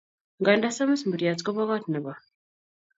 [0.43, 2.13] Nganda samis muriat kopo kot nepo.